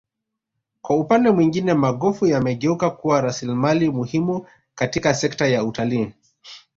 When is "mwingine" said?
1.31-1.73